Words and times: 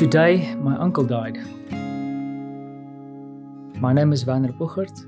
Today, 0.00 0.54
my 0.54 0.78
uncle 0.78 1.04
died. 1.04 1.36
My 3.82 3.92
name 3.92 4.14
is 4.14 4.24
Werner 4.24 4.50
Puchert, 4.50 4.98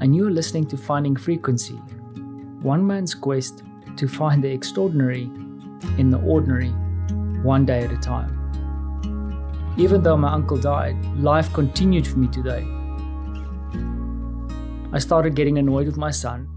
and 0.00 0.16
you 0.16 0.26
are 0.26 0.32
listening 0.32 0.66
to 0.66 0.76
Finding 0.76 1.14
Frequency, 1.14 1.76
one 2.60 2.84
man's 2.84 3.14
quest 3.14 3.62
to 3.96 4.08
find 4.08 4.42
the 4.42 4.50
extraordinary 4.50 5.30
in 5.96 6.10
the 6.10 6.18
ordinary, 6.26 6.70
one 7.44 7.64
day 7.64 7.84
at 7.84 7.92
a 7.92 7.96
time. 7.98 8.32
Even 9.76 10.02
though 10.02 10.16
my 10.16 10.32
uncle 10.32 10.56
died, 10.56 10.96
life 11.18 11.52
continued 11.52 12.04
for 12.04 12.18
me 12.18 12.26
today. 12.26 12.66
I 14.92 14.98
started 14.98 15.36
getting 15.36 15.58
annoyed 15.58 15.86
with 15.86 15.98
my 15.98 16.10
son. 16.10 16.48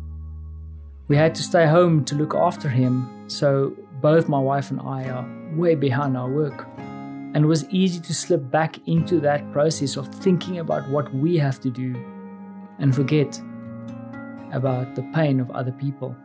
We 1.08 1.18
had 1.18 1.36
to 1.36 1.44
stay 1.44 1.68
home 1.68 2.04
to 2.06 2.16
look 2.16 2.34
after 2.34 2.68
him, 2.68 3.30
so 3.30 3.76
both 4.02 4.28
my 4.28 4.40
wife 4.40 4.72
and 4.72 4.82
I 4.82 5.08
are 5.08 5.56
way 5.56 5.76
behind 5.76 6.18
our 6.18 6.32
work. 6.32 6.66
And 7.34 7.46
it 7.46 7.48
was 7.48 7.70
easy 7.70 8.00
to 8.00 8.14
slip 8.14 8.50
back 8.50 8.80
into 8.88 9.20
that 9.20 9.52
process 9.52 9.98
of 9.98 10.08
thinking 10.08 10.60
about 10.60 10.90
what 10.90 11.14
we 11.14 11.38
have 11.38 11.60
to 11.62 11.70
do 11.70 11.96
and 12.80 12.96
forget 12.96 13.40
about 14.52 14.96
the 14.96 15.04
pain 15.14 15.40
of 15.40 15.52
other 15.52 15.72
people. 15.72 16.16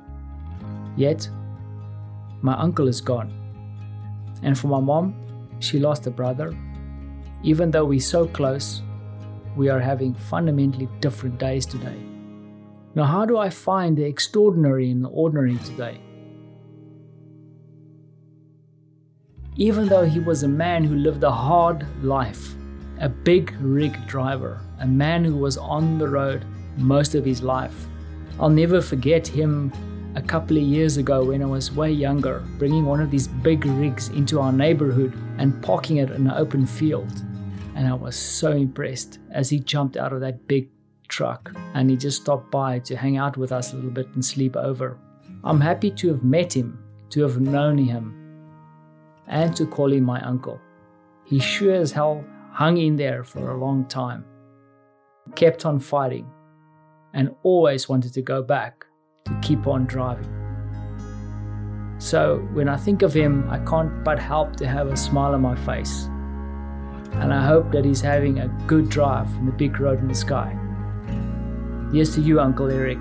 Yet, 0.97 1.29
my 2.41 2.55
uncle 2.55 2.89
is 2.89 3.01
gone. 3.01 3.33
And 4.43 4.59
for 4.59 4.69
my 4.69 4.81
mom, 4.81 5.15
she 5.61 5.79
lost 5.79 6.07
a 6.07 6.11
brother. 6.11 6.57
Even 7.43 7.71
though 7.71 7.85
we're 7.85 8.01
so 8.01 8.27
close, 8.27 8.83
we 9.57 9.69
are 9.69 9.81
having 9.81 10.15
fundamentally 10.15 10.89
different 11.01 11.39
days 11.39 11.67
today. 11.67 11.99
Now, 12.95 13.05
how 13.05 13.27
do 13.27 13.39
I 13.39 13.51
find 13.51 13.97
the 13.97 14.05
extraordinary 14.05 14.91
in 14.91 15.03
the 15.03 15.09
ordinary 15.09 15.57
today? 15.57 16.01
Even 19.57 19.87
though 19.87 20.05
he 20.05 20.19
was 20.19 20.43
a 20.43 20.49
man 20.49 20.83
who 20.83 20.97
lived 20.97 21.23
a 21.23 21.31
hard 21.31 21.87
life, 22.03 22.55
a 22.99 23.09
big 23.09 23.55
rig 23.61 24.05
driver, 24.09 24.61
a 24.81 24.87
man 24.87 25.25
who 25.25 25.37
was 25.37 25.57
on 25.57 25.97
the 25.97 26.09
road 26.09 26.45
most 26.77 27.15
of 27.15 27.25
his 27.25 27.41
life, 27.41 27.87
I'll 28.41 28.51
never 28.51 28.81
forget 28.81 29.29
him 29.29 29.73
a 30.17 30.23
couple 30.23 30.57
of 30.57 30.63
years 30.65 30.97
ago 30.97 31.25
when 31.25 31.41
I 31.41 31.47
was 31.47 31.71
way 31.71 31.93
younger, 31.93 32.43
bringing 32.59 32.85
one 32.85 33.01
of 33.01 33.13
these 33.13 33.29
big 33.29 33.65
rigs 33.65 34.09
into 34.09 34.41
our 34.41 34.51
neighborhood 34.51 35.17
and 35.39 35.63
parking 35.63 35.99
it 35.99 36.11
in 36.11 36.27
an 36.27 36.37
open 36.37 36.67
field. 36.67 37.13
And 37.77 37.87
I 37.87 37.95
was 37.95 38.17
so 38.17 38.51
impressed 38.51 39.21
as 39.31 39.51
he 39.51 39.61
jumped 39.61 39.97
out 39.97 40.13
of 40.13 40.21
that 40.21 40.49
big 40.49 40.69
truck 41.07 41.53
and 41.75 41.91
he 41.91 41.97
just 41.97 42.23
stopped 42.23 42.51
by 42.51 42.81
to 42.81 42.97
hang 42.97 43.19
out 43.19 43.37
with 43.37 43.53
us 43.53 43.73
a 43.73 43.77
little 43.77 43.93
bit 43.93 44.09
and 44.15 44.25
sleep 44.25 44.57
over. 44.57 44.99
I'm 45.45 45.61
happy 45.61 45.93
to 45.93 46.09
have 46.09 46.25
met 46.25 46.57
him, 46.57 46.83
to 47.11 47.23
have 47.23 47.41
known 47.41 47.79
him, 47.79 48.24
and 49.27 49.57
to 49.57 49.67
call 49.67 49.93
him 49.93 50.05
my 50.05 50.21
uncle. 50.23 50.61
He 51.25 51.39
sure 51.39 51.75
as 51.75 51.93
hell 51.93 52.25
hung 52.53 52.77
in 52.77 52.97
there 52.97 53.25
for 53.25 53.51
a 53.51 53.59
long 53.59 53.85
time, 53.87 54.25
kept 55.35 55.65
on 55.65 55.81
fighting, 55.81 56.31
and 57.13 57.35
always 57.43 57.89
wanted 57.89 58.13
to 58.15 58.23
go 58.23 58.43
back 58.43 58.85
to 59.25 59.39
keep 59.43 59.67
on 59.67 59.87
driving. 59.87 60.29
So 61.99 62.47
when 62.53 62.69
I 62.69 62.77
think 62.77 63.03
of 63.03 63.15
him, 63.15 63.49
I 63.49 63.59
can't 63.61 64.05
but 64.05 64.19
help 64.19 64.57
to 64.57 64.67
have 64.67 64.89
a 64.89 64.97
smile 64.97 65.35
on 65.35 65.41
my 65.41 65.57
face. 65.57 66.05
And 67.15 67.33
I 67.33 67.47
hope 67.47 67.71
that 67.73 67.85
he's 67.85 68.01
having 68.01 68.41
a 68.41 68.49
good 68.67 68.89
drive 68.91 69.29
on 69.39 69.47
the 69.47 69.53
big 69.53 69.81
road 69.81 70.01
in 70.01 70.09
the 70.09 70.15
sky. 70.15 70.57
Yes 71.93 72.15
to 72.17 72.21
you, 72.21 72.41
Uncle 72.41 72.71
Eric. 72.71 72.99